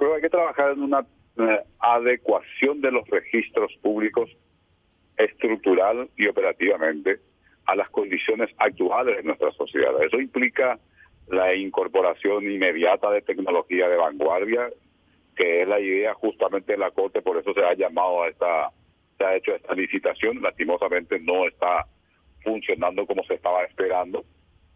creo 0.00 0.12
que 0.12 0.16
hay 0.16 0.22
que 0.22 0.30
trabajar 0.30 0.72
en 0.72 0.82
una 0.82 1.06
eh, 1.36 1.62
adecuación 1.78 2.80
de 2.80 2.90
los 2.90 3.06
registros 3.08 3.70
públicos 3.82 4.30
estructural 5.16 6.08
y 6.16 6.26
operativamente 6.26 7.20
a 7.66 7.76
las 7.76 7.90
condiciones 7.90 8.50
actuales 8.56 9.18
de 9.18 9.22
nuestra 9.22 9.52
sociedad. 9.52 9.92
Eso 10.02 10.18
implica 10.18 10.78
la 11.28 11.54
incorporación 11.54 12.50
inmediata 12.50 13.10
de 13.10 13.20
tecnología 13.20 13.88
de 13.88 13.96
vanguardia, 13.96 14.70
que 15.36 15.62
es 15.62 15.68
la 15.68 15.78
idea 15.78 16.14
justamente 16.14 16.72
de 16.72 16.78
la 16.78 16.90
Corte, 16.90 17.20
por 17.20 17.36
eso 17.36 17.52
se 17.52 17.62
ha 17.62 17.74
llamado 17.74 18.22
a 18.22 18.28
esta, 18.28 18.70
se 19.18 19.24
ha 19.24 19.36
hecho 19.36 19.54
esta 19.54 19.74
licitación, 19.74 20.40
lastimosamente 20.42 21.20
no 21.20 21.46
está 21.46 21.86
funcionando 22.42 23.06
como 23.06 23.22
se 23.24 23.34
estaba 23.34 23.64
esperando, 23.64 24.24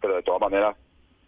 pero 0.00 0.16
de 0.16 0.22
todas 0.22 0.42
maneras 0.42 0.76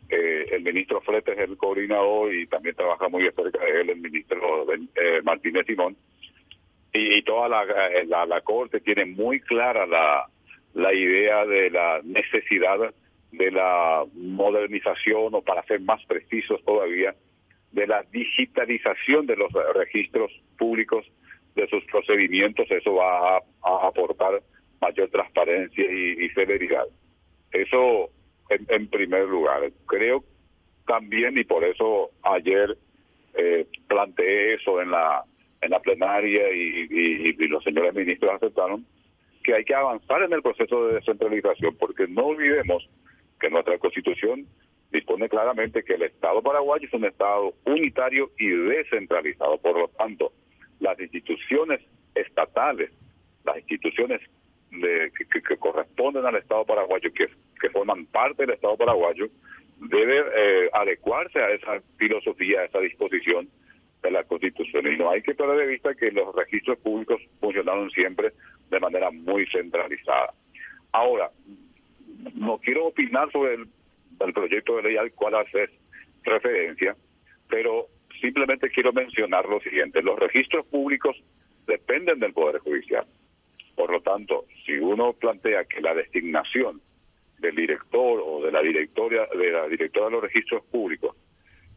eh, 0.08 0.46
el 0.52 0.62
ministro 0.62 1.00
Flete 1.00 1.32
es 1.32 1.38
el 1.38 1.56
coordinador 1.56 2.32
y 2.32 2.46
también 2.46 2.76
trabaja 2.76 3.08
muy 3.08 3.22
cerca 3.24 3.64
de 3.64 3.80
él 3.80 3.90
el 3.90 4.00
ministro 4.00 4.72
eh, 4.72 5.20
Martínez 5.24 5.66
Simón. 5.66 5.96
Y, 6.92 7.22
toda 7.22 7.64
eh, 7.64 8.06
la, 8.06 8.24
la, 8.24 8.40
Corte 8.40 8.80
tiene 8.80 9.04
muy 9.04 9.40
clara 9.40 9.84
la, 9.84 10.28
la 10.74 10.94
idea 10.94 11.44
de 11.44 11.70
la 11.70 12.00
necesidad 12.04 12.94
de 13.32 13.50
la 13.50 14.04
modernización 14.14 15.34
o 15.34 15.42
para 15.42 15.62
ser 15.64 15.80
más 15.80 16.02
precisos 16.06 16.64
todavía, 16.64 17.14
de 17.72 17.86
la 17.86 18.02
digitalización 18.10 19.26
de 19.26 19.36
los 19.36 19.52
registros 19.74 20.32
públicos, 20.56 21.04
de 21.54 21.66
sus 21.68 21.84
procedimientos, 21.84 22.70
eso 22.70 22.94
va 22.94 23.38
a, 23.38 23.42
aportar 23.86 24.42
mayor 24.80 25.10
transparencia 25.10 25.84
y, 25.84 26.24
y 26.24 26.28
celeridad. 26.30 26.86
Eso 27.50 28.10
en, 28.48 28.88
primer 28.88 29.26
lugar. 29.26 29.70
Creo 29.86 30.24
también, 30.86 31.36
y 31.36 31.44
por 31.44 31.64
eso 31.64 32.10
ayer 32.22 32.76
eh, 33.34 33.66
planteé 33.88 34.54
eso 34.54 34.80
en 34.80 34.90
la 34.90 35.24
en 35.60 35.70
la 35.70 35.80
plenaria 35.80 36.50
y, 36.52 37.32
los 37.48 37.62
señores 37.62 37.94
ministros 37.94 38.34
aceptaron, 38.34 38.86
que 39.42 39.54
hay 39.54 39.64
que 39.64 39.74
avanzar 39.74 40.22
en 40.22 40.32
el 40.32 40.42
proceso 40.42 40.86
de 40.86 40.94
descentralización, 40.94 41.76
porque 41.76 42.06
no 42.08 42.26
olvidemos 42.26 42.88
que 43.40 43.50
nuestra 43.50 43.78
constitución 43.78 44.46
dispone 44.90 45.28
claramente 45.28 45.84
que 45.84 45.94
el 45.94 46.02
Estado 46.02 46.42
paraguayo 46.42 46.86
es 46.86 46.94
un 46.94 47.04
Estado 47.04 47.54
unitario 47.64 48.30
y 48.38 48.48
descentralizado. 48.48 49.58
Por 49.58 49.78
lo 49.78 49.88
tanto, 49.88 50.32
las 50.80 50.98
instituciones 51.00 51.80
estatales, 52.14 52.90
las 53.44 53.58
instituciones 53.58 54.20
de, 54.70 55.12
que, 55.30 55.56
corresponden 55.56 56.26
al 56.26 56.36
Estado 56.36 56.64
paraguayo, 56.64 57.12
que, 57.12 57.28
que 57.60 57.70
forman 57.70 58.06
parte 58.06 58.44
del 58.44 58.54
Estado 58.54 58.76
paraguayo, 58.76 59.28
debe 59.78 60.24
eh, 60.34 60.70
adecuarse 60.72 61.38
a 61.38 61.50
esa 61.50 61.80
filosofía, 61.96 62.60
a 62.60 62.64
esa 62.64 62.80
disposición 62.80 63.48
de 64.02 64.10
la 64.10 64.24
Constitución. 64.24 64.86
Y 64.86 64.96
no 64.96 65.10
hay 65.10 65.22
que 65.22 65.34
perder 65.34 65.58
de 65.58 65.66
vista 65.66 65.94
que 65.94 66.10
los 66.10 66.34
registros 66.34 66.78
públicos 66.78 67.20
funcionaron 67.40 67.90
siempre 67.90 68.32
de 68.70 68.80
manera 68.80 69.10
muy 69.10 69.46
centralizada. 69.46 70.32
Ahora, 70.92 71.30
no 72.34 72.58
quiero 72.58 72.86
opinar 72.86 73.30
sobre 73.30 73.54
el, 73.54 74.32
proyecto 74.32 74.76
de 74.76 74.82
ley 74.82 74.96
al 74.96 75.12
cual 75.12 75.34
haces 75.36 75.70
referencia, 76.22 76.96
pero 77.48 77.88
simplemente 78.20 78.70
quiero 78.70 78.92
mencionar 78.92 79.46
lo 79.46 79.60
siguiente. 79.60 80.02
Los 80.02 80.18
registros 80.18 80.66
públicos 80.66 81.16
dependen 81.66 82.20
del 82.20 82.32
Poder 82.32 82.60
Judicial. 82.60 83.06
Por 83.76 83.92
lo 83.92 84.00
tanto, 84.00 84.46
si 84.64 84.72
uno 84.72 85.12
plantea 85.12 85.64
que 85.64 85.82
la 85.82 85.94
designación 85.94 86.80
del 87.38 87.54
director 87.54 88.22
o 88.24 88.42
de 88.42 88.50
la 88.50 88.62
directoria 88.62 89.26
de 89.26 89.50
la 89.50 89.68
directora 89.68 90.06
de 90.06 90.12
los 90.12 90.22
registros 90.22 90.64
públicos 90.64 91.14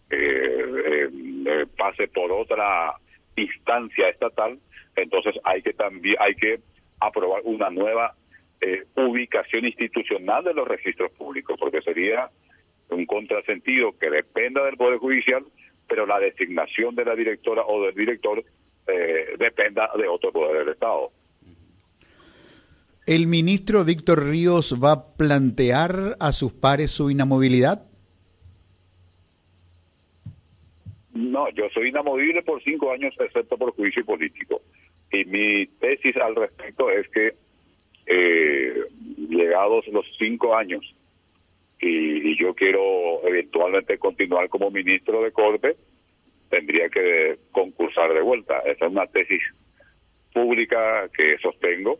eh, 0.09 0.17
eh, 0.17 1.09
eh, 1.45 1.65
pase 1.77 2.07
por 2.07 2.31
otra 2.31 2.95
instancia 3.35 4.07
estatal, 4.07 4.57
entonces 4.95 5.35
hay 5.43 5.61
que 5.61 5.73
también 5.73 6.15
hay 6.19 6.35
que 6.35 6.59
aprobar 6.99 7.41
una 7.43 7.69
nueva 7.69 8.15
ubicación 8.95 9.65
institucional 9.65 10.43
de 10.43 10.53
los 10.53 10.67
registros 10.67 11.11
públicos, 11.11 11.57
porque 11.57 11.81
sería 11.81 12.29
un 12.89 13.05
contrasentido 13.05 13.97
que 13.97 14.09
dependa 14.09 14.65
del 14.65 14.75
Poder 14.75 14.97
Judicial, 14.97 15.45
pero 15.87 16.05
la 16.05 16.19
designación 16.19 16.93
de 16.95 17.05
la 17.05 17.15
directora 17.15 17.63
o 17.65 17.85
del 17.85 17.95
director 17.95 18.43
dependa 19.37 19.89
de 19.95 20.07
otro 20.09 20.33
poder 20.33 20.65
del 20.65 20.73
Estado. 20.73 21.09
¿El 23.09 23.25
ministro 23.25 23.83
Víctor 23.83 24.23
Ríos 24.29 24.79
va 24.79 24.91
a 24.91 25.03
plantear 25.17 26.15
a 26.19 26.31
sus 26.31 26.53
pares 26.53 26.91
su 26.91 27.09
inamovilidad? 27.09 27.81
No, 31.15 31.49
yo 31.49 31.67
soy 31.73 31.87
inamovible 31.87 32.43
por 32.43 32.61
cinco 32.61 32.91
años, 32.91 33.15
excepto 33.19 33.57
por 33.57 33.73
juicio 33.73 34.05
político. 34.05 34.61
Y 35.11 35.25
mi 35.25 35.65
tesis 35.65 36.15
al 36.17 36.35
respecto 36.35 36.91
es 36.91 37.09
que, 37.09 37.33
eh, 38.05 38.75
llegados 39.27 39.87
los 39.87 40.05
cinco 40.19 40.55
años, 40.55 40.93
y, 41.81 42.37
yo 42.39 42.53
quiero 42.53 43.27
eventualmente 43.27 43.97
continuar 43.97 44.49
como 44.49 44.69
ministro 44.69 45.23
de 45.23 45.31
Corte, 45.31 45.77
tendría 46.51 46.89
que 46.89 47.39
concursar 47.51 48.13
de 48.13 48.21
vuelta. 48.21 48.59
Esa 48.59 48.85
es 48.85 48.91
una 48.91 49.07
tesis 49.07 49.41
pública 50.31 51.09
que 51.17 51.39
sostengo 51.39 51.97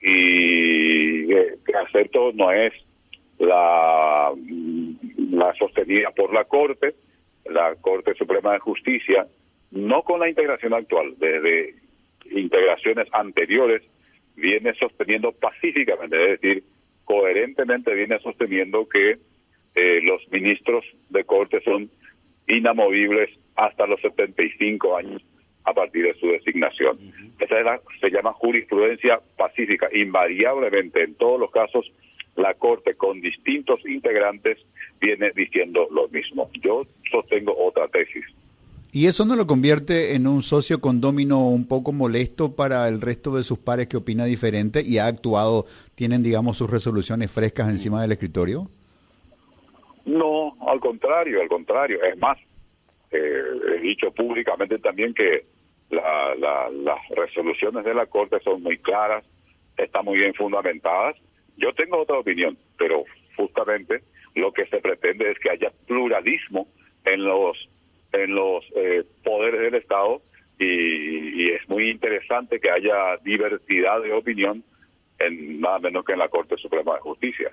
y 0.00 1.26
que 1.26 1.76
acepto 1.86 2.32
no 2.32 2.50
es 2.50 2.72
la, 3.38 4.32
la 5.30 5.54
sostenida 5.54 6.10
por 6.10 6.32
la 6.32 6.44
Corte, 6.44 6.94
la 7.46 7.74
Corte 7.76 8.14
Suprema 8.14 8.52
de 8.52 8.58
Justicia, 8.60 9.26
no 9.70 10.02
con 10.02 10.20
la 10.20 10.28
integración 10.28 10.74
actual, 10.74 11.14
desde 11.18 11.74
integraciones 12.30 13.08
anteriores, 13.12 13.82
viene 14.36 14.74
sosteniendo 14.74 15.32
pacíficamente, 15.32 16.16
es 16.16 16.40
decir, 16.40 16.64
coherentemente 17.04 17.94
viene 17.94 18.18
sosteniendo 18.20 18.88
que 18.88 19.18
eh, 19.74 20.00
los 20.02 20.26
ministros 20.30 20.84
de 21.10 21.24
Corte 21.24 21.60
son 21.62 21.90
inamovibles 22.48 23.30
hasta 23.54 23.86
los 23.86 24.00
75 24.00 24.96
años 24.96 25.22
a 25.66 25.74
partir 25.74 26.04
de 26.04 26.14
su 26.14 26.28
designación. 26.28 26.98
Esa 27.38 27.80
se 28.00 28.10
llama 28.10 28.32
jurisprudencia 28.32 29.20
pacífica. 29.36 29.88
Invariablemente, 29.92 31.02
en 31.02 31.14
todos 31.16 31.38
los 31.38 31.50
casos, 31.50 31.92
la 32.36 32.54
Corte 32.54 32.94
con 32.94 33.20
distintos 33.20 33.84
integrantes 33.84 34.58
viene 35.00 35.32
diciendo 35.34 35.88
lo 35.90 36.08
mismo. 36.08 36.48
Yo 36.62 36.84
sostengo 37.10 37.54
otra 37.58 37.88
tesis. 37.88 38.24
¿Y 38.92 39.08
eso 39.08 39.26
no 39.26 39.36
lo 39.36 39.46
convierte 39.46 40.14
en 40.14 40.26
un 40.26 40.42
socio 40.42 40.80
condómino 40.80 41.48
un 41.48 41.66
poco 41.66 41.92
molesto 41.92 42.54
para 42.54 42.88
el 42.88 43.00
resto 43.00 43.36
de 43.36 43.42
sus 43.42 43.58
pares 43.58 43.88
que 43.88 43.96
opina 43.96 44.24
diferente 44.24 44.82
y 44.82 44.98
ha 44.98 45.06
actuado, 45.06 45.66
tienen, 45.94 46.22
digamos, 46.22 46.56
sus 46.56 46.70
resoluciones 46.70 47.30
frescas 47.30 47.68
encima 47.68 48.00
del 48.00 48.12
escritorio? 48.12 48.70
No, 50.06 50.56
al 50.66 50.80
contrario, 50.80 51.42
al 51.42 51.48
contrario. 51.48 52.02
Es 52.02 52.16
más, 52.16 52.38
eh, 53.10 53.42
he 53.74 53.80
dicho 53.80 54.10
públicamente 54.12 54.78
también 54.78 55.12
que 55.12 55.44
las 55.90 57.08
resoluciones 57.10 57.84
de 57.84 57.94
la 57.94 58.06
Corte 58.06 58.38
son 58.40 58.62
muy 58.62 58.78
claras, 58.78 59.24
están 59.76 60.04
muy 60.04 60.18
bien 60.18 60.34
fundamentadas. 60.34 61.16
Yo 61.56 61.72
tengo 61.74 61.98
otra 61.98 62.18
opinión, 62.18 62.56
pero 62.76 63.04
justamente 63.36 64.02
lo 64.34 64.52
que 64.52 64.66
se 64.66 64.78
pretende 64.80 65.30
es 65.30 65.38
que 65.38 65.50
haya 65.50 65.72
pluralismo 65.86 66.68
en 67.04 67.24
los 67.24 67.68
en 68.12 68.34
los 68.34 68.64
eh, 68.74 69.04
poderes 69.24 69.60
del 69.60 69.74
Estado 69.74 70.22
y, 70.58 71.50
es 71.50 71.68
muy 71.68 71.90
interesante 71.90 72.60
que 72.60 72.70
haya 72.70 73.16
diversidad 73.22 74.00
de 74.02 74.12
opinión 74.12 74.64
en 75.18 75.60
nada 75.60 75.78
menos 75.78 76.04
que 76.04 76.12
en 76.12 76.18
la 76.18 76.28
Corte 76.28 76.56
Suprema 76.56 76.94
de 76.94 77.00
Justicia. 77.00 77.50